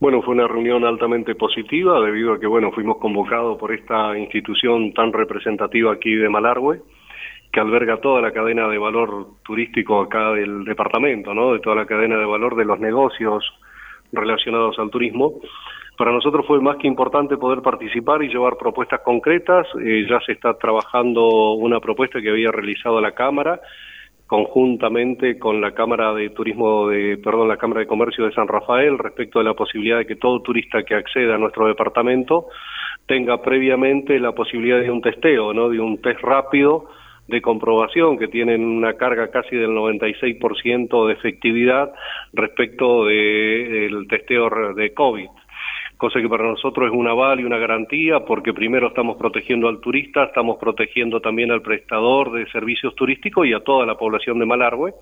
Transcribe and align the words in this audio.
Bueno, 0.00 0.22
fue 0.22 0.32
una 0.32 0.48
reunión 0.48 0.82
altamente 0.86 1.34
positiva 1.34 2.00
debido 2.00 2.32
a 2.32 2.40
que, 2.40 2.46
bueno, 2.46 2.72
fuimos 2.72 2.96
convocados 2.96 3.58
por 3.58 3.70
esta 3.70 4.16
institución 4.16 4.94
tan 4.94 5.12
representativa 5.12 5.92
aquí 5.92 6.14
de 6.14 6.30
Malargüe, 6.30 6.80
que 7.52 7.60
alberga 7.60 7.98
toda 8.00 8.22
la 8.22 8.32
cadena 8.32 8.66
de 8.68 8.78
valor 8.78 9.26
turístico 9.44 10.00
acá 10.00 10.30
del 10.32 10.64
departamento, 10.64 11.34
¿no? 11.34 11.52
De 11.52 11.58
toda 11.58 11.76
la 11.76 11.84
cadena 11.84 12.16
de 12.16 12.24
valor 12.24 12.56
de 12.56 12.64
los 12.64 12.80
negocios 12.80 13.44
relacionados 14.10 14.78
al 14.78 14.88
turismo. 14.88 15.34
Para 15.98 16.12
nosotros 16.12 16.46
fue 16.46 16.62
más 16.62 16.78
que 16.78 16.86
importante 16.86 17.36
poder 17.36 17.60
participar 17.60 18.22
y 18.22 18.28
llevar 18.28 18.56
propuestas 18.56 19.00
concretas. 19.00 19.66
Eh, 19.84 20.06
ya 20.08 20.18
se 20.24 20.32
está 20.32 20.54
trabajando 20.54 21.52
una 21.52 21.78
propuesta 21.78 22.22
que 22.22 22.30
había 22.30 22.50
realizado 22.50 23.02
la 23.02 23.12
Cámara 23.12 23.60
conjuntamente 24.30 25.40
con 25.40 25.60
la 25.60 25.72
Cámara 25.72 26.14
de 26.14 26.30
Turismo 26.30 26.86
de, 26.86 27.18
perdón, 27.18 27.48
la 27.48 27.56
Cámara 27.56 27.80
de 27.80 27.88
Comercio 27.88 28.26
de 28.26 28.32
San 28.32 28.46
Rafael 28.46 28.96
respecto 28.96 29.40
de 29.40 29.44
la 29.44 29.54
posibilidad 29.54 29.98
de 29.98 30.06
que 30.06 30.14
todo 30.14 30.40
turista 30.40 30.84
que 30.84 30.94
acceda 30.94 31.34
a 31.34 31.38
nuestro 31.38 31.66
departamento 31.66 32.46
tenga 33.06 33.42
previamente 33.42 34.20
la 34.20 34.30
posibilidad 34.30 34.78
de 34.78 34.88
un 34.88 35.02
testeo, 35.02 35.52
¿no? 35.52 35.68
De 35.68 35.80
un 35.80 36.00
test 36.00 36.20
rápido 36.20 36.86
de 37.26 37.42
comprobación 37.42 38.18
que 38.18 38.28
tienen 38.28 38.64
una 38.64 38.92
carga 38.92 39.32
casi 39.32 39.56
del 39.56 39.70
96% 39.70 41.08
de 41.08 41.12
efectividad 41.12 41.92
respecto 42.32 43.06
del 43.06 44.06
testeo 44.08 44.48
de 44.74 44.94
COVID 44.94 45.28
cosa 46.00 46.20
que 46.20 46.28
para 46.28 46.48
nosotros 46.48 46.90
es 46.90 46.96
un 46.96 47.06
aval 47.06 47.40
y 47.40 47.44
una 47.44 47.58
garantía 47.58 48.20
porque 48.20 48.54
primero 48.54 48.88
estamos 48.88 49.16
protegiendo 49.18 49.68
al 49.68 49.80
turista, 49.80 50.24
estamos 50.24 50.56
protegiendo 50.58 51.20
también 51.20 51.52
al 51.52 51.60
prestador 51.60 52.32
de 52.32 52.50
servicios 52.50 52.94
turísticos 52.96 53.46
y 53.46 53.52
a 53.52 53.60
toda 53.60 53.84
la 53.84 53.96
población 53.96 54.38
de 54.38 54.46
Malargüe 54.46 54.94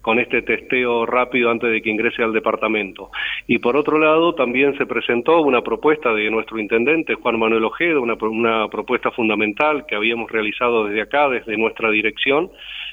con 0.00 0.20
este 0.20 0.42
testeo 0.42 1.04
rápido 1.06 1.50
antes 1.50 1.70
de 1.70 1.82
que 1.82 1.90
ingrese 1.90 2.22
al 2.22 2.32
departamento. 2.32 3.10
Y 3.48 3.58
por 3.58 3.76
otro 3.76 3.98
lado, 3.98 4.34
también 4.34 4.78
se 4.78 4.86
presentó 4.86 5.40
una 5.40 5.62
propuesta 5.62 6.14
de 6.14 6.30
nuestro 6.30 6.58
intendente, 6.60 7.14
Juan 7.14 7.38
Manuel 7.38 7.64
Ojeda, 7.64 7.98
una, 7.98 8.14
una 8.14 8.68
propuesta 8.68 9.10
fundamental 9.10 9.86
que 9.86 9.96
habíamos 9.96 10.30
realizado 10.30 10.84
desde 10.84 11.02
acá, 11.02 11.28
desde 11.28 11.56
nuestra 11.56 11.90
dirección, 11.90 12.48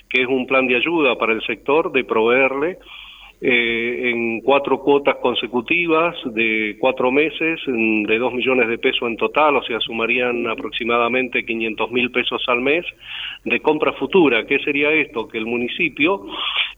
que 0.09 0.23
es 0.23 0.28
un 0.28 0.47
plan 0.47 0.66
de 0.66 0.78
ayuda 0.78 1.16
para 1.16 1.34
el 1.34 1.44
sector 1.44 1.91
de 1.91 2.03
proveerle 2.03 2.80
eh, 3.41 4.11
en 4.11 4.41
cuatro 4.41 4.80
cuotas 4.80 5.17
consecutivas 5.17 6.16
de 6.25 6.78
cuatro 6.80 7.11
meses, 7.11 7.59
de 7.67 8.17
dos 8.17 8.33
millones 8.33 8.67
de 8.69 8.78
pesos 8.78 9.09
en 9.09 9.17
total, 9.17 9.58
o 9.58 9.64
sea, 9.64 9.80
sumarían 9.81 10.47
aproximadamente 10.47 11.45
500 11.45 11.91
mil 11.91 12.11
pesos 12.11 12.41
al 12.47 12.61
mes 12.61 12.86
de 13.44 13.59
compra 13.59 13.94
futura. 13.94 14.45
¿Qué 14.45 14.59
sería 14.59 14.91
esto? 14.91 15.28
Que 15.28 15.38
el 15.38 15.45
municipio 15.45 16.25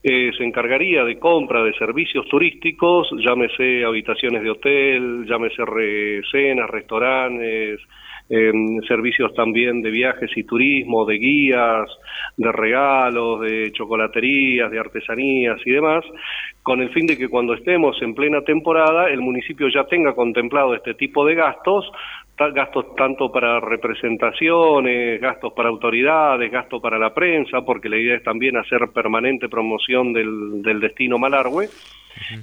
eh, 0.03 0.31
se 0.37 0.43
encargaría 0.43 1.03
de 1.03 1.19
compra 1.19 1.63
de 1.63 1.73
servicios 1.73 2.27
turísticos, 2.27 3.09
llámese 3.19 3.85
habitaciones 3.85 4.41
de 4.41 4.49
hotel, 4.49 5.25
llámese 5.27 5.63
cenas, 6.31 6.69
restaurantes, 6.69 7.79
servicios 8.29 9.33
también 9.35 9.81
de 9.81 9.89
viajes 9.89 10.29
y 10.35 10.43
turismo, 10.43 11.05
de 11.05 11.15
guías, 11.17 11.89
de 12.35 12.51
regalos, 12.51 13.41
de 13.41 13.71
chocolaterías, 13.71 14.69
de 14.69 14.79
artesanías 14.79 15.59
y 15.65 15.71
demás, 15.71 16.03
con 16.61 16.81
el 16.81 16.89
fin 16.89 17.05
de 17.05 17.17
que 17.17 17.29
cuando 17.29 17.53
estemos 17.53 18.01
en 18.01 18.13
plena 18.13 18.41
temporada 18.41 19.09
el 19.09 19.21
municipio 19.21 19.67
ya 19.73 19.85
tenga 19.85 20.13
contemplado 20.13 20.75
este 20.75 20.93
tipo 20.93 21.25
de 21.25 21.35
gastos, 21.35 21.89
gastos 22.37 22.95
tanto 22.95 23.31
para 23.31 23.59
representaciones, 23.59 25.19
gastos 25.19 25.53
para 25.53 25.69
autoridades, 25.69 26.51
gastos 26.51 26.81
para 26.81 26.99
la 26.99 27.13
prensa, 27.13 27.61
porque 27.61 27.89
la 27.89 27.97
idea 27.97 28.15
es 28.15 28.23
también 28.23 28.57
hacer 28.57 28.87
permanente 28.93 29.49
promoción 29.49 30.13
del, 30.13 30.61
del 30.61 30.79
destino 30.79 31.17
Malargüe, 31.17 31.67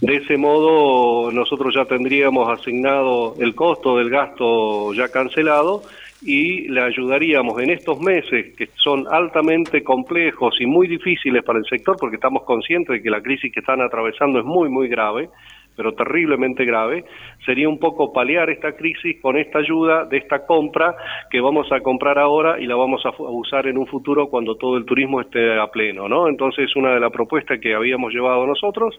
de 0.00 0.16
ese 0.16 0.36
modo 0.36 1.32
nosotros 1.32 1.74
ya 1.74 1.84
tendríamos 1.84 2.48
asignado 2.48 3.34
el 3.40 3.54
costo 3.54 3.98
del 3.98 4.08
gasto 4.08 4.92
ya 4.94 5.08
cancelado 5.08 5.82
y 6.22 6.68
le 6.68 6.80
ayudaríamos 6.80 7.60
en 7.60 7.70
estos 7.70 8.00
meses 8.00 8.56
que 8.56 8.68
son 8.76 9.06
altamente 9.10 9.82
complejos 9.82 10.54
y 10.60 10.66
muy 10.66 10.86
difíciles 10.86 11.42
para 11.44 11.58
el 11.58 11.66
sector 11.66 11.96
porque 11.98 12.16
estamos 12.16 12.44
conscientes 12.44 12.96
de 12.96 13.02
que 13.02 13.10
la 13.10 13.20
crisis 13.20 13.52
que 13.52 13.60
están 13.60 13.82
atravesando 13.82 14.38
es 14.38 14.44
muy 14.44 14.68
muy 14.68 14.88
grave 14.88 15.28
pero 15.76 15.92
terriblemente 15.92 16.64
grave, 16.64 17.04
sería 17.44 17.68
un 17.68 17.78
poco 17.78 18.12
paliar 18.12 18.50
esta 18.50 18.72
crisis 18.76 19.20
con 19.20 19.36
esta 19.36 19.58
ayuda 19.58 20.04
de 20.04 20.18
esta 20.18 20.46
compra 20.46 20.96
que 21.30 21.40
vamos 21.40 21.70
a 21.72 21.80
comprar 21.80 22.18
ahora 22.18 22.60
y 22.60 22.66
la 22.66 22.76
vamos 22.76 23.04
a 23.04 23.10
usar 23.18 23.66
en 23.66 23.78
un 23.78 23.86
futuro 23.86 24.28
cuando 24.28 24.56
todo 24.56 24.76
el 24.76 24.84
turismo 24.84 25.20
esté 25.20 25.58
a 25.58 25.66
pleno, 25.68 26.08
¿no? 26.08 26.28
Entonces, 26.28 26.74
una 26.76 26.94
de 26.94 27.00
las 27.00 27.10
propuestas 27.10 27.60
que 27.60 27.74
habíamos 27.74 28.12
llevado 28.12 28.46
nosotros, 28.46 28.98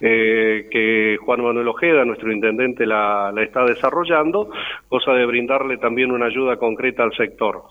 eh, 0.00 0.68
que 0.70 1.16
Juan 1.24 1.42
Manuel 1.42 1.68
Ojeda, 1.68 2.04
nuestro 2.04 2.32
intendente, 2.32 2.86
la, 2.86 3.32
está 3.42 3.64
desarrollando, 3.64 4.50
cosa 4.88 5.12
de 5.12 5.26
brindarle 5.26 5.78
también 5.78 6.10
una 6.10 6.26
ayuda 6.26 6.56
concreta 6.56 7.02
al 7.02 7.12
sector. 7.14 7.62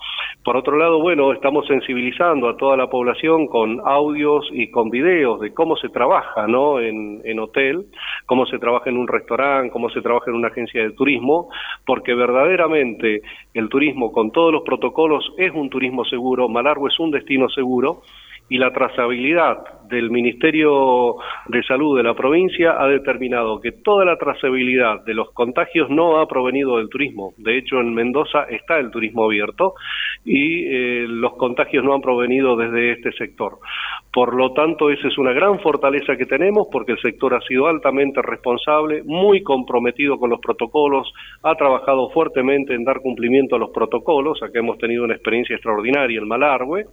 Por 0.43 0.57
otro 0.57 0.77
lado, 0.77 0.99
bueno, 0.99 1.31
estamos 1.31 1.65
sensibilizando 1.67 2.49
a 2.49 2.57
toda 2.57 2.75
la 2.75 2.87
población 2.87 3.47
con 3.47 3.81
audios 3.85 4.49
y 4.51 4.69
con 4.71 4.89
videos 4.89 5.39
de 5.39 5.53
cómo 5.53 5.77
se 5.77 5.89
trabaja, 5.89 6.47
¿no? 6.47 6.79
En, 6.79 7.21
en 7.23 7.39
hotel, 7.39 7.85
cómo 8.25 8.42
se 8.45 8.59
trabaja 8.59 8.89
en 8.89 8.97
un 8.97 9.07
restaurante, 9.07 9.71
cómo 9.71 9.89
se 9.89 10.01
trabaja 10.01 10.29
en 10.29 10.37
una 10.37 10.49
agencia 10.49 10.81
de 10.81 10.91
turismo, 10.91 11.49
porque 11.85 12.13
verdaderamente 12.13 13.21
el 13.53 13.69
turismo 13.69 14.11
con 14.11 14.31
todos 14.31 14.51
los 14.51 14.63
protocolos 14.63 15.33
es 15.37 15.51
un 15.53 15.69
turismo 15.69 16.05
seguro, 16.05 16.49
Malargo 16.49 16.87
es 16.87 16.99
un 16.99 17.11
destino 17.11 17.49
seguro 17.49 18.01
y 18.49 18.57
la 18.57 18.71
trazabilidad 18.71 19.87
del 19.87 20.11
Ministerio 20.11 21.15
de 21.47 21.63
Salud 21.63 21.97
de 21.97 22.03
la 22.03 22.13
provincia 22.13 22.75
ha 22.77 22.87
determinado 22.87 23.59
que 23.59 23.71
toda 23.71 24.05
la 24.05 24.17
trazabilidad 24.17 25.03
de 25.05 25.13
los 25.13 25.31
contagios 25.31 25.89
no 25.89 26.19
ha 26.19 26.27
provenido 26.27 26.77
del 26.77 26.89
turismo. 26.89 27.33
De 27.37 27.57
hecho, 27.57 27.79
en 27.79 27.93
Mendoza 27.93 28.43
está 28.43 28.77
el 28.77 28.91
turismo 28.91 29.25
abierto 29.25 29.73
y 30.25 30.65
eh, 30.65 31.05
los 31.07 31.33
contagios 31.33 31.83
no 31.83 31.93
han 31.93 32.01
provenido 32.01 32.55
desde 32.55 32.91
este 32.91 33.11
sector. 33.13 33.59
Por 34.13 34.35
lo 34.35 34.53
tanto, 34.53 34.91
esa 34.91 35.07
es 35.07 35.17
una 35.17 35.33
gran 35.33 35.59
fortaleza 35.59 36.15
que 36.15 36.27
tenemos 36.27 36.67
porque 36.71 36.91
el 36.91 37.01
sector 37.01 37.33
ha 37.33 37.41
sido 37.41 37.65
altamente 37.65 38.21
responsable, 38.21 39.01
muy 39.03 39.41
comprometido 39.41 40.19
con 40.19 40.29
los 40.29 40.39
protocolos, 40.39 41.11
ha 41.41 41.55
trabajado 41.55 42.11
fuertemente 42.11 42.75
en 42.75 42.83
dar 42.83 42.99
cumplimiento 42.99 43.55
a 43.55 43.59
los 43.59 43.71
protocolos, 43.71 44.43
acá 44.43 44.59
hemos 44.59 44.77
tenido 44.77 45.03
una 45.03 45.15
experiencia 45.15 45.55
extraordinaria 45.55 46.19
en 46.19 46.27
Malargüe, 46.27 46.85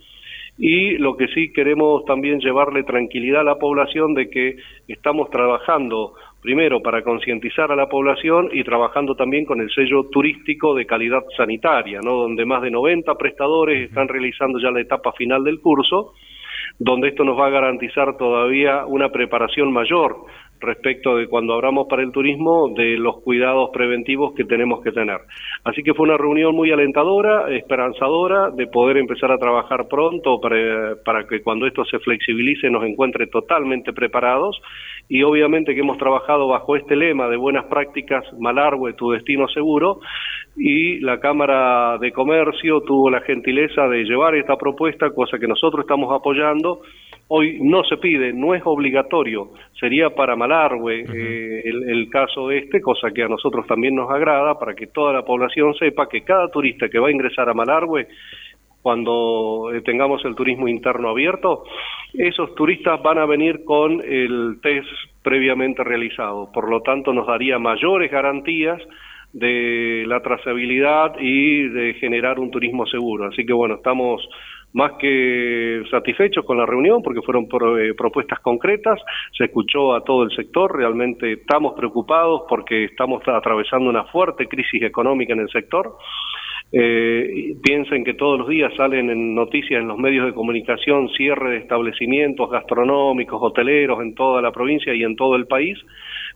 y 0.57 0.97
lo 0.97 1.15
que 1.19 1.29
sí 1.29 1.53
queremos 1.53 2.07
también 2.07 2.41
llevarle 2.41 2.85
tranquilidad 2.85 3.43
a 3.43 3.45
la 3.45 3.59
población 3.59 4.15
de 4.15 4.31
que 4.31 4.57
estamos 4.89 5.29
trabajando 5.29 6.15
primero 6.41 6.81
para 6.81 7.03
concientizar 7.03 7.71
a 7.71 7.77
la 7.77 7.87
población 7.91 8.49
y 8.51 8.65
trabajando 8.65 9.15
también 9.15 9.45
con 9.45 9.61
el 9.61 9.71
sello 9.71 10.05
turístico 10.11 10.75
de 10.75 10.87
calidad 10.87 11.23
sanitaria, 11.37 12.01
¿no? 12.03 12.13
donde 12.15 12.47
más 12.47 12.63
de 12.63 12.71
90 12.71 13.15
prestadores 13.17 13.91
están 13.91 14.09
realizando 14.09 14.59
ya 14.59 14.71
la 14.71 14.81
etapa 14.81 15.13
final 15.13 15.45
del 15.45 15.61
curso, 15.61 16.15
donde 16.81 17.09
esto 17.09 17.25
nos 17.25 17.39
va 17.39 17.47
a 17.47 17.51
garantizar 17.51 18.17
todavía 18.17 18.87
una 18.87 19.11
preparación 19.11 19.71
mayor 19.71 20.17
respecto 20.61 21.17
de 21.17 21.27
cuando 21.27 21.55
hablamos 21.55 21.87
para 21.89 22.03
el 22.03 22.11
turismo 22.11 22.73
de 22.75 22.97
los 22.97 23.21
cuidados 23.23 23.71
preventivos 23.71 24.35
que 24.35 24.45
tenemos 24.45 24.83
que 24.83 24.93
tener. 24.93 25.19
Así 25.65 25.83
que 25.83 25.95
fue 25.95 26.07
una 26.07 26.17
reunión 26.17 26.55
muy 26.55 26.71
alentadora, 26.71 27.55
esperanzadora, 27.55 28.51
de 28.51 28.67
poder 28.67 28.97
empezar 28.97 29.31
a 29.31 29.39
trabajar 29.39 29.89
pronto 29.89 30.41
para, 30.41 30.97
para 31.05 31.27
que 31.27 31.43
cuando 31.43 31.67
esto 31.67 31.85
se 31.85 31.99
flexibilice 31.99 32.71
nos 32.71 32.85
encuentre 32.85 33.27
totalmente 33.27 33.93
preparados 33.93 34.61
y 35.09 35.23
obviamente 35.23 35.75
que 35.75 35.81
hemos 35.81 35.99
trabajado 35.99 36.49
bajo 36.49 36.77
este 36.77 36.97
lema 36.97 37.29
de 37.29 37.37
buenas 37.37 37.67
prácticas, 37.67 38.25
Malargüe, 38.39 38.95
tu 38.95 39.11
destino 39.11 39.49
seguro, 39.49 40.01
y 40.57 41.01
la 41.01 41.21
Cámara 41.21 41.97
de 41.99 42.13
Comercio 42.13 42.81
tuvo 42.83 43.11
la 43.11 43.21
gentileza 43.21 43.87
de 43.89 44.05
llevar 44.05 44.35
esta 44.35 44.57
propuesta, 44.57 45.11
cosa 45.11 45.39
que 45.39 45.47
nosotros 45.47 45.85
estamos 45.85 46.13
apoyando, 46.13 46.83
hoy 47.29 47.59
no 47.63 47.85
se 47.85 47.97
pide, 47.97 48.33
no 48.33 48.55
es 48.55 48.63
obligatorio, 48.65 49.51
sería 49.79 50.11
para 50.11 50.37
Malargüe 50.37 51.05
eh, 51.15 51.63
el, 51.65 52.09
caso 52.11 52.51
este, 52.51 52.81
cosa 52.81 53.11
que 53.13 53.23
a 53.23 53.29
nosotros 53.29 53.67
también 53.67 53.95
nos 53.95 54.11
agrada, 54.11 54.59
para 54.59 54.75
que 54.75 54.89
toda 54.89 55.13
la 55.13 55.25
población 55.25 55.75
sepa 55.75 56.09
que 56.09 56.23
cada 56.23 56.49
turista 56.49 56.89
que 56.89 56.99
va 56.99 57.09
a 57.09 57.13
ingresar 57.13 57.49
a 57.49 57.55
Malargüe, 57.55 58.09
cuando 58.83 59.71
eh, 59.73 59.83
tengamos 59.83 60.25
el 60.25 60.35
turismo 60.35 60.67
interno 60.67 61.11
abierto, 61.11 61.65
esos 62.15 62.55
turistas 62.55 63.01
van 63.03 63.19
a 63.19 63.27
venir 63.27 63.65
con 63.65 64.01
el 64.01 64.59
test 64.63 64.89
previamente 65.23 65.85
realizado, 65.85 66.51
por 66.53 66.69
lo 66.69 66.81
tanto 66.81 67.13
nos 67.13 67.27
daría 67.27 67.59
mayores 67.59 68.11
garantías 68.11 68.81
de 69.33 70.05
la 70.07 70.21
trazabilidad 70.21 71.15
y 71.21 71.69
de 71.69 71.95
generar 71.95 72.39
un 72.39 72.51
turismo 72.51 72.87
seguro. 72.87 73.27
Así 73.27 73.45
que 73.47 73.53
bueno, 73.53 73.77
estamos 73.77 74.27
más 74.73 74.93
que 74.99 75.83
satisfechos 75.91 76.45
con 76.45 76.59
la 76.59 76.67
reunión 76.67 77.03
porque 77.03 77.23
fueron 77.23 77.49
eh, 77.79 77.95
propuestas 77.97 78.39
concretas, 78.41 79.01
se 79.37 79.45
escuchó 79.45 79.95
a 79.95 80.05
todo 80.05 80.23
el 80.23 80.31
sector, 80.31 80.77
realmente 80.77 81.33
estamos 81.33 81.75
preocupados 81.75 82.43
porque 82.49 82.85
estamos 82.85 83.23
atravesando 83.27 83.91
una 83.91 84.05
fuerte 84.05 84.47
crisis 84.47 84.83
económica 84.83 85.33
en 85.33 85.41
el 85.41 85.51
sector. 85.51 85.97
Eh, 86.73 87.57
piensen 87.63 88.05
que 88.05 88.15
todos 88.15 88.39
los 88.39 88.49
días 88.49 88.73
salen 88.77 89.11
en 89.11 89.35
noticias 89.35 89.81
en 89.81 89.89
los 89.89 89.99
medios 89.99 90.27
de 90.27 90.33
comunicación 90.33 91.09
cierre 91.09 91.51
de 91.51 91.57
establecimientos 91.57 92.49
gastronómicos, 92.49 93.41
hoteleros 93.43 94.01
en 94.03 94.15
toda 94.15 94.41
la 94.41 94.53
provincia 94.53 94.95
y 94.95 95.03
en 95.03 95.17
todo 95.17 95.35
el 95.35 95.47
país 95.47 95.77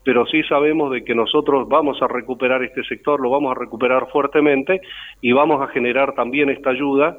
pero 0.05 0.27
sí 0.27 0.43
sabemos 0.45 0.93
de 0.93 1.03
que 1.03 1.15
nosotros 1.15 1.67
vamos 1.67 2.01
a 2.03 2.07
recuperar 2.07 2.63
este 2.63 2.85
sector, 2.85 3.21
lo 3.21 3.31
vamos 3.31 3.57
a 3.57 3.59
recuperar 3.59 4.09
fuertemente 4.13 4.83
y 5.21 5.33
vamos 5.33 5.63
a 5.63 5.69
generar 5.69 6.15
también 6.15 6.51
esta 6.51 6.71
ayuda 6.71 7.17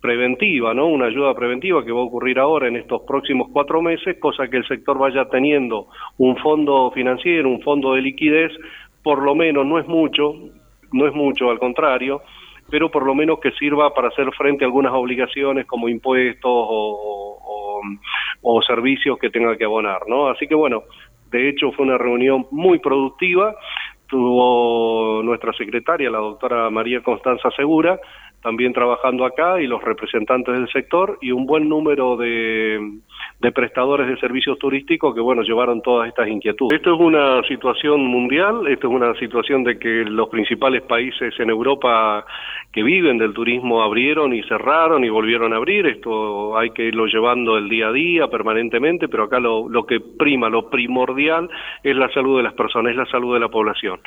preventiva, 0.00 0.74
¿no? 0.74 0.88
Una 0.88 1.06
ayuda 1.06 1.32
preventiva 1.34 1.84
que 1.84 1.92
va 1.92 2.00
a 2.00 2.04
ocurrir 2.04 2.38
ahora 2.38 2.68
en 2.68 2.76
estos 2.76 3.02
próximos 3.02 3.48
cuatro 3.52 3.80
meses, 3.80 4.18
cosa 4.18 4.48
que 4.48 4.58
el 4.58 4.66
sector 4.66 4.98
vaya 4.98 5.26
teniendo 5.30 5.86
un 6.18 6.36
fondo 6.38 6.90
financiero, 6.90 7.48
un 7.48 7.62
fondo 7.62 7.94
de 7.94 8.02
liquidez, 8.02 8.52
por 9.02 9.22
lo 9.22 9.34
menos 9.34 9.64
no 9.64 9.78
es 9.78 9.86
mucho, 9.86 10.34
no 10.92 11.06
es 11.06 11.14
mucho, 11.14 11.50
al 11.50 11.58
contrario, 11.58 12.20
pero 12.70 12.90
por 12.90 13.04
lo 13.04 13.14
menos 13.14 13.40
que 13.40 13.52
sirva 13.52 13.92
para 13.94 14.08
hacer 14.08 14.30
frente 14.32 14.64
a 14.64 14.66
algunas 14.66 14.92
obligaciones 14.92 15.66
como 15.66 15.88
impuestos 15.88 16.50
o, 16.50 17.40
servicios 18.66 19.18
que 19.18 19.28
tenga 19.28 19.56
que 19.58 19.64
abonar, 19.64 20.02
¿no? 20.08 20.28
Así 20.28 20.46
que 20.46 20.54
bueno, 20.54 20.84
de 21.30 21.50
hecho 21.50 21.70
fue 21.72 21.84
una 21.84 21.98
reunión 21.98 22.46
muy 22.50 22.78
productiva, 22.78 23.54
tuvo 24.06 25.22
nuestra 25.22 25.52
secretaria, 25.52 26.08
la 26.08 26.18
doctora 26.18 26.70
María 26.70 27.02
Constanza 27.02 27.50
Segura, 27.50 28.00
también 28.44 28.74
trabajando 28.74 29.24
acá 29.24 29.58
y 29.58 29.66
los 29.66 29.82
representantes 29.82 30.54
del 30.54 30.68
sector 30.68 31.18
y 31.22 31.32
un 31.32 31.46
buen 31.46 31.66
número 31.66 32.14
de, 32.18 32.78
prestadores 33.54 34.06
de 34.06 34.18
servicios 34.18 34.58
turísticos 34.58 35.14
que, 35.14 35.20
bueno, 35.22 35.40
llevaron 35.40 35.80
todas 35.80 36.08
estas 36.08 36.28
inquietudes. 36.28 36.76
Esto 36.76 36.94
es 36.94 37.00
una 37.00 37.42
situación 37.48 38.04
mundial, 38.04 38.66
esto 38.66 38.88
es 38.88 38.92
una 38.92 39.14
situación 39.14 39.64
de 39.64 39.78
que 39.78 40.04
los 40.04 40.28
principales 40.28 40.82
países 40.82 41.32
en 41.40 41.48
Europa 41.48 42.26
que 42.70 42.82
viven 42.82 43.16
del 43.16 43.32
turismo 43.32 43.82
abrieron 43.82 44.34
y 44.34 44.42
cerraron 44.42 45.04
y 45.04 45.08
volvieron 45.08 45.54
a 45.54 45.56
abrir, 45.56 45.86
esto 45.86 46.58
hay 46.58 46.70
que 46.70 46.84
irlo 46.84 47.06
llevando 47.06 47.56
el 47.56 47.70
día 47.70 47.88
a 47.88 47.92
día 47.92 48.28
permanentemente, 48.28 49.08
pero 49.08 49.22
acá 49.22 49.40
lo, 49.40 49.70
lo 49.70 49.86
que 49.86 50.00
prima, 50.00 50.50
lo 50.50 50.68
primordial 50.68 51.48
es 51.82 51.96
la 51.96 52.12
salud 52.12 52.36
de 52.36 52.42
las 52.42 52.52
personas, 52.52 52.90
es 52.90 52.98
la 52.98 53.06
salud 53.06 53.32
de 53.32 53.40
la 53.40 53.48
población. 53.48 54.00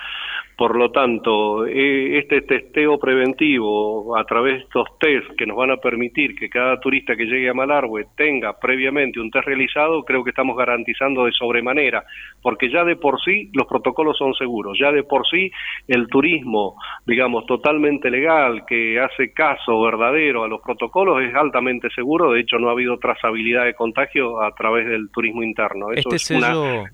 Por 0.57 0.75
lo 0.75 0.89
tanto, 0.89 1.68
eh, 1.68 2.18
este 2.18 2.42
testeo 2.42 2.98
preventivo 2.98 4.18
a 4.18 4.24
través 4.24 4.56
de 4.56 4.63
estos 4.63 4.88
test 5.00 5.30
que 5.38 5.45
nos 5.45 5.56
van 5.56 5.69
a 5.69 5.77
permitir 5.77 6.33
que 6.33 6.50
cada 6.50 6.80
turista 6.80 7.15
que 7.15 7.25
llegue 7.25 7.48
a 7.48 7.54
Malargüe 7.54 8.07
tenga 8.15 8.57
previamente 8.59 9.19
un 9.19 9.30
test 9.30 9.45
realizado, 9.45 10.04
creo 10.04 10.24
que 10.24 10.31
estamos 10.31 10.57
garantizando 10.57 11.25
de 11.25 11.31
sobremanera, 11.33 12.06
porque 12.42 12.71
ya 12.71 12.83
de 12.83 12.95
por 12.95 13.21
sí 13.21 13.51
los 13.54 13.68
protocolos 13.68 14.18
son 14.18 14.33
seguros, 14.33 14.75
ya 14.81 14.92
de 14.92 15.04
por 15.04 15.27
sí 15.27 15.51
el 15.88 16.07
turismo, 16.07 16.75
digamos, 17.06 17.45
totalmente 17.45 18.10
legal, 18.10 18.65
que 18.65 19.00
hace 19.00 19.33
caso 19.33 19.80
verdadero 19.83 20.44
a 20.44 20.48
los 20.48 20.62
protocolos, 20.62 21.21
es 21.21 21.36
altamente 21.36 21.88
seguro, 21.92 22.31
de 22.31 22.39
hecho 22.39 22.57
no 22.57 22.69
ha 22.69 22.71
habido 22.71 22.98
trazabilidad 22.98 23.65
de 23.65 23.75
contagio 23.75 24.42
a 24.42 24.51
través 24.56 24.88
del 24.88 25.12
turismo 25.12 25.44
interno. 25.44 25.92
este 25.92 26.18
sello, 26.18 26.86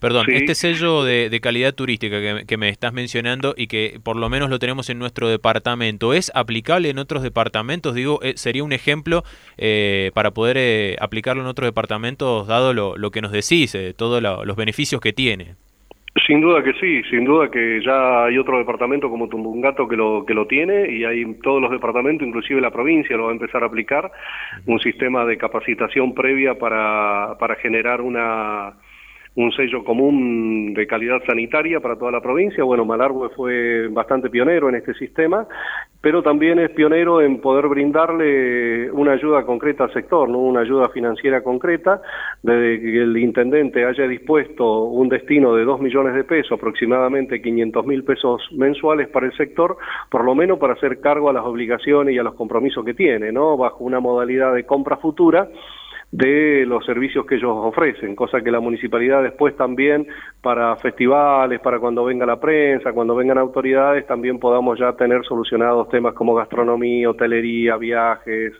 perdón, 0.00 0.24
este 0.28 0.54
sello 0.54 1.04
de, 1.04 1.38
calidad 1.42 1.74
turística 1.74 2.18
que, 2.20 2.46
que 2.46 2.56
me 2.56 2.70
estás 2.70 2.93
mencionando 2.94 3.54
y 3.56 3.66
que 3.66 4.00
por 4.02 4.16
lo 4.16 4.28
menos 4.30 4.48
lo 4.48 4.58
tenemos 4.58 4.88
en 4.88 4.98
nuestro 4.98 5.28
departamento, 5.28 6.14
¿es 6.14 6.32
aplicable 6.34 6.88
en 6.88 6.98
otros 6.98 7.22
departamentos? 7.22 7.94
Digo, 7.94 8.20
eh, 8.22 8.34
sería 8.36 8.64
un 8.64 8.72
ejemplo 8.72 9.22
eh, 9.58 10.10
para 10.14 10.30
poder 10.30 10.56
eh, 10.58 10.96
aplicarlo 11.00 11.42
en 11.42 11.48
otros 11.48 11.68
departamentos, 11.68 12.46
dado 12.46 12.72
lo, 12.72 12.96
lo 12.96 13.10
que 13.10 13.20
nos 13.20 13.32
decís, 13.32 13.76
todos 13.96 14.22
los 14.22 14.56
beneficios 14.56 15.00
que 15.00 15.12
tiene. 15.12 15.56
Sin 16.26 16.40
duda 16.40 16.62
que 16.62 16.74
sí, 16.74 17.02
sin 17.10 17.24
duda 17.24 17.50
que 17.50 17.80
ya 17.84 18.26
hay 18.26 18.38
otro 18.38 18.58
departamento 18.58 19.10
como 19.10 19.28
Tumbungato 19.28 19.88
que 19.88 19.96
lo 19.96 20.24
que 20.24 20.32
lo 20.32 20.46
tiene 20.46 20.88
y 20.88 21.04
hay 21.04 21.24
todos 21.42 21.60
los 21.60 21.72
departamentos, 21.72 22.26
inclusive 22.26 22.60
la 22.60 22.70
provincia 22.70 23.16
lo 23.16 23.24
va 23.24 23.30
a 23.30 23.32
empezar 23.32 23.64
a 23.64 23.66
aplicar 23.66 24.12
un 24.64 24.78
sistema 24.78 25.24
de 25.24 25.36
capacitación 25.36 26.14
previa 26.14 26.54
para 26.54 27.36
para 27.40 27.56
generar 27.56 28.00
una 28.00 28.74
un 29.36 29.50
sello 29.52 29.82
común 29.82 30.74
de 30.74 30.86
calidad 30.86 31.20
sanitaria 31.26 31.80
para 31.80 31.96
toda 31.96 32.12
la 32.12 32.20
provincia. 32.20 32.62
Bueno, 32.62 32.84
Malargüe 32.84 33.30
fue 33.30 33.88
bastante 33.88 34.30
pionero 34.30 34.68
en 34.68 34.76
este 34.76 34.94
sistema, 34.94 35.46
pero 36.00 36.22
también 36.22 36.60
es 36.60 36.70
pionero 36.70 37.20
en 37.20 37.40
poder 37.40 37.66
brindarle 37.66 38.90
una 38.92 39.12
ayuda 39.12 39.44
concreta 39.44 39.84
al 39.84 39.92
sector, 39.92 40.28
¿no? 40.28 40.38
una 40.38 40.60
ayuda 40.60 40.88
financiera 40.90 41.42
concreta, 41.42 42.00
desde 42.42 42.80
que 42.80 43.02
el 43.02 43.16
intendente 43.16 43.84
haya 43.84 44.06
dispuesto 44.06 44.84
un 44.84 45.08
destino 45.08 45.54
de 45.56 45.64
2 45.64 45.80
millones 45.80 46.14
de 46.14 46.22
pesos, 46.22 46.52
aproximadamente 46.52 47.42
500 47.42 47.86
mil 47.86 48.04
pesos 48.04 48.40
mensuales 48.52 49.08
para 49.08 49.26
el 49.26 49.36
sector, 49.36 49.76
por 50.10 50.24
lo 50.24 50.34
menos 50.36 50.60
para 50.60 50.74
hacer 50.74 51.00
cargo 51.00 51.28
a 51.28 51.32
las 51.32 51.44
obligaciones 51.44 52.14
y 52.14 52.18
a 52.18 52.22
los 52.22 52.34
compromisos 52.34 52.84
que 52.84 52.94
tiene, 52.94 53.32
¿no? 53.32 53.56
bajo 53.56 53.82
una 53.82 53.98
modalidad 53.98 54.54
de 54.54 54.64
compra 54.64 54.98
futura 54.98 55.48
de 56.14 56.64
los 56.64 56.86
servicios 56.86 57.26
que 57.26 57.34
ellos 57.34 57.50
ofrecen, 57.52 58.14
cosa 58.14 58.40
que 58.40 58.52
la 58.52 58.60
municipalidad 58.60 59.20
después 59.20 59.56
también 59.56 60.06
para 60.40 60.76
festivales, 60.76 61.58
para 61.58 61.80
cuando 61.80 62.04
venga 62.04 62.24
la 62.24 62.38
prensa, 62.38 62.92
cuando 62.92 63.16
vengan 63.16 63.36
autoridades, 63.36 64.06
también 64.06 64.38
podamos 64.38 64.78
ya 64.78 64.92
tener 64.92 65.24
solucionados 65.24 65.88
temas 65.88 66.14
como 66.14 66.36
gastronomía, 66.36 67.10
hotelería, 67.10 67.76
viajes 67.78 68.52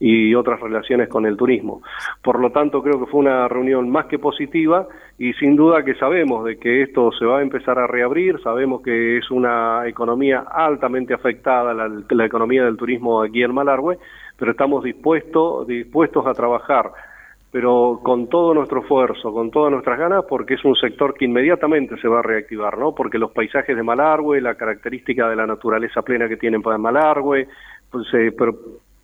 y 0.00 0.34
otras 0.34 0.58
relaciones 0.58 1.08
con 1.08 1.26
el 1.26 1.36
turismo. 1.36 1.80
Por 2.24 2.40
lo 2.40 2.50
tanto, 2.50 2.82
creo 2.82 2.98
que 2.98 3.08
fue 3.08 3.20
una 3.20 3.46
reunión 3.46 3.88
más 3.88 4.06
que 4.06 4.18
positiva 4.18 4.88
y 5.16 5.32
sin 5.34 5.54
duda 5.54 5.84
que 5.84 5.94
sabemos 5.94 6.44
de 6.44 6.58
que 6.58 6.82
esto 6.82 7.12
se 7.12 7.24
va 7.24 7.38
a 7.38 7.42
empezar 7.42 7.78
a 7.78 7.86
reabrir, 7.86 8.40
sabemos 8.42 8.82
que 8.82 9.18
es 9.18 9.30
una 9.30 9.86
economía 9.86 10.40
altamente 10.40 11.14
afectada, 11.14 11.72
la, 11.72 11.88
la 11.88 12.26
economía 12.26 12.64
del 12.64 12.76
turismo 12.76 13.22
aquí 13.22 13.44
en 13.44 13.54
Malargüe, 13.54 13.96
pero 14.38 14.50
estamos 14.50 14.84
dispuestos, 14.84 15.66
dispuestos 15.66 16.26
a 16.26 16.34
trabajar, 16.34 16.92
pero 17.50 18.00
con 18.02 18.28
todo 18.28 18.52
nuestro 18.52 18.80
esfuerzo, 18.80 19.32
con 19.32 19.50
todas 19.50 19.72
nuestras 19.72 19.98
ganas, 19.98 20.24
porque 20.28 20.54
es 20.54 20.64
un 20.64 20.74
sector 20.76 21.14
que 21.14 21.24
inmediatamente 21.24 21.96
se 21.98 22.08
va 22.08 22.18
a 22.18 22.22
reactivar, 22.22 22.76
¿no? 22.76 22.94
Porque 22.94 23.18
los 23.18 23.30
paisajes 23.30 23.74
de 23.74 23.82
Malargüe, 23.82 24.40
la 24.40 24.56
característica 24.56 25.28
de 25.28 25.36
la 25.36 25.46
naturaleza 25.46 26.02
plena 26.02 26.28
que 26.28 26.36
tienen 26.36 26.60
para 26.60 26.76
Malargüe, 26.76 27.48
pues, 27.90 28.06
se 28.08 28.32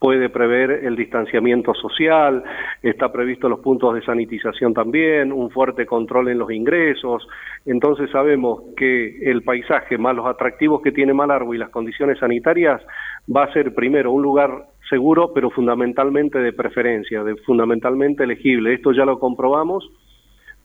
puede 0.02 0.29
prever 0.31 0.84
el 0.84 0.96
distanciamiento 0.96 1.73
social, 1.75 2.43
está 2.82 3.12
previsto 3.12 3.49
los 3.49 3.61
puntos 3.61 3.94
de 3.94 4.02
sanitización 4.02 4.75
también, 4.75 5.32
un 5.32 5.49
fuerte 5.50 5.87
control 5.87 6.29
en 6.29 6.38
los 6.38 6.50
ingresos. 6.50 7.29
Entonces 7.64 8.11
sabemos 8.11 8.64
que 8.76 9.31
el 9.31 9.43
paisaje 9.43 9.99
más 9.99 10.17
los 10.17 10.26
atractivos 10.26 10.82
que 10.82 10.90
tiene 10.90 11.14
Malargüe 11.14 11.55
y 11.55 11.61
las 11.61 11.70
condiciones 11.70 12.19
sanitarias 12.19 12.82
va 13.28 13.44
a 13.44 13.52
ser 13.52 13.74
primero 13.74 14.12
un 14.12 14.22
lugar 14.22 14.69
seguro, 14.88 15.32
pero 15.32 15.50
fundamentalmente 15.50 16.38
de 16.38 16.52
preferencia, 16.52 17.22
de 17.24 17.36
fundamentalmente 17.36 18.24
elegible. 18.24 18.74
Esto 18.74 18.92
ya 18.92 19.04
lo 19.04 19.19
comprobamos 19.19 19.88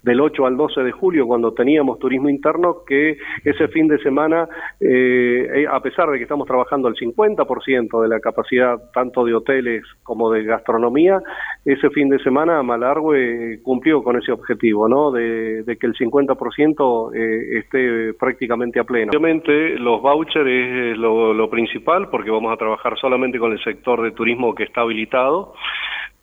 del 0.04 0.22
8 0.22 0.46
al 0.46 0.58
12 0.58 0.82
de 0.84 0.92
julio, 0.92 1.28
cuando 1.28 1.54
teníamos 1.54 2.00
turismo 2.00 2.30
interno, 2.30 2.78
que 2.86 3.18
ese 3.44 3.68
fin 3.70 3.88
de 3.88 3.98
semana, 4.00 4.48
eh, 4.80 5.48
eh, 5.56 5.66
a 5.70 5.80
pesar 5.82 6.10
de 6.10 6.18
que 6.18 6.24
estamos 6.24 6.48
trabajando 6.48 6.88
al 6.88 6.96
50% 6.96 8.02
de 8.02 8.08
la 8.08 8.20
capacidad 8.20 8.78
tanto 8.94 9.26
de 9.26 9.34
hoteles 9.34 9.84
como 10.04 10.32
de 10.32 10.44
gastronomía, 10.44 11.22
ese 11.66 11.90
fin 11.90 12.10
de 12.10 12.20
semana 12.20 12.64
Malargüe 12.64 13.60
cumplió 13.64 14.04
con 14.04 14.18
ese 14.18 14.32
objetivo, 14.32 14.88
¿no? 14.88 15.12
De, 15.12 15.64
que 15.80 15.88
el 15.88 15.94
50% 15.94 17.16
eh, 17.16 17.60
esté 17.60 18.14
prácticamente 18.14 18.80
a 18.80 18.84
pleno. 18.84 19.12
Obviamente 19.12 19.78
los 19.78 20.02
vouchers 20.02 20.48
es 20.48 20.98
lo, 20.98 21.34
lo 21.34 21.50
principal 21.50 22.10
porque 22.10 22.32
vamos 22.32 22.54
a 22.54 22.58
trabajar 22.58 22.98
solamente 22.98 23.38
con 23.40 23.52
el 23.52 23.64
sector 23.64 24.02
de 24.02 24.12
turismo 24.12 24.56
que 24.56 24.64
está 24.64 24.82
habilitado. 24.82 25.54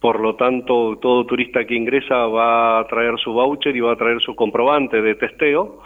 Por 0.04 0.20
lo 0.20 0.34
tanto, 0.34 0.98
todo 1.00 1.24
turista 1.24 1.64
que 1.64 1.74
ingresa 1.74 2.26
va 2.26 2.78
a 2.78 2.86
traer 2.86 3.18
su 3.18 3.32
voucher 3.32 3.74
y 3.74 3.80
va 3.80 3.92
a 3.92 3.96
traer 3.96 4.20
su 4.20 4.34
comprobante 4.34 5.00
de 5.00 5.14
testeo 5.14 5.80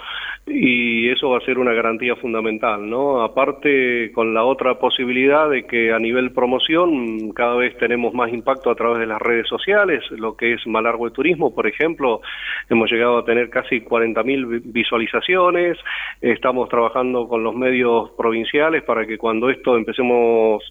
y 0.50 1.08
eso 1.10 1.30
va 1.30 1.38
a 1.38 1.44
ser 1.44 1.58
una 1.58 1.72
garantía 1.72 2.16
fundamental, 2.16 2.88
¿no? 2.88 3.22
Aparte 3.22 4.10
con 4.12 4.34
la 4.34 4.44
otra 4.44 4.78
posibilidad 4.78 5.48
de 5.50 5.64
que 5.64 5.92
a 5.92 5.98
nivel 5.98 6.32
promoción 6.32 7.32
cada 7.32 7.56
vez 7.56 7.76
tenemos 7.78 8.14
más 8.14 8.32
impacto 8.32 8.70
a 8.70 8.74
través 8.74 8.98
de 9.00 9.06
las 9.06 9.20
redes 9.20 9.46
sociales, 9.48 10.02
lo 10.10 10.36
que 10.36 10.54
es 10.54 10.66
Malargüe 10.66 11.10
Turismo, 11.10 11.54
por 11.54 11.66
ejemplo, 11.66 12.20
hemos 12.68 12.90
llegado 12.90 13.18
a 13.18 13.24
tener 13.24 13.50
casi 13.50 13.80
40.000 13.80 14.62
visualizaciones, 14.64 15.78
estamos 16.20 16.68
trabajando 16.68 17.28
con 17.28 17.42
los 17.42 17.54
medios 17.54 18.10
provinciales 18.16 18.82
para 18.84 19.06
que 19.06 19.18
cuando 19.18 19.50
esto 19.50 19.76
empecemos, 19.76 20.62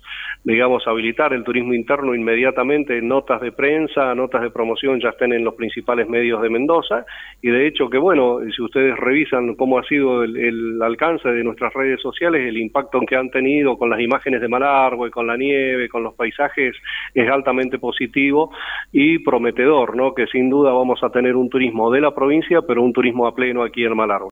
digamos, 0.43 0.87
a 0.87 0.91
habilitar 0.91 1.33
el 1.33 1.43
turismo 1.43 1.73
interno 1.73 2.15
inmediatamente, 2.15 3.01
notas 3.01 3.41
de 3.41 3.51
prensa, 3.51 4.15
notas 4.15 4.41
de 4.41 4.49
promoción 4.49 4.99
ya 4.99 5.09
estén 5.09 5.33
en 5.33 5.43
los 5.43 5.55
principales 5.55 6.07
medios 6.09 6.41
de 6.41 6.49
Mendoza 6.49 7.05
y 7.41 7.49
de 7.49 7.67
hecho 7.67 7.89
que 7.89 7.97
bueno, 7.97 8.39
si 8.55 8.61
ustedes 8.61 8.97
revisan 8.97 9.55
cómo 9.55 9.66
ha 9.75 9.83
sido 9.83 10.23
el, 10.23 10.81
alcance 10.81 11.29
de 11.29 11.43
nuestras 11.43 11.73
redes 11.73 12.01
sociales, 12.01 12.47
el 12.47 12.57
impacto 12.57 12.99
que 13.01 13.15
han 13.15 13.29
tenido 13.29 13.77
con 13.77 13.89
las 13.89 13.99
imágenes 13.99 14.41
de 14.41 14.47
Malargüe, 14.47 15.09
con 15.09 15.27
la 15.27 15.35
nieve, 15.35 15.89
con 15.89 16.03
los 16.03 16.13
paisajes, 16.13 16.75
es 17.13 17.29
altamente 17.29 17.79
positivo 17.79 18.51
y 18.91 19.19
prometedor, 19.19 19.95
¿no? 19.95 20.13
Que 20.13 20.27
sin 20.27 20.49
duda 20.49 20.71
vamos 20.71 21.03
a 21.03 21.09
tener 21.09 21.35
un 21.35 21.49
turismo 21.49 21.91
de 21.91 22.01
la 22.01 22.13
provincia, 22.13 22.61
pero 22.61 22.83
un 22.83 22.93
turismo 22.93 23.25
a 23.27 23.33
pleno 23.33 23.63
aquí 23.63 23.83
en 23.83 23.95
Malargüe. 23.95 24.25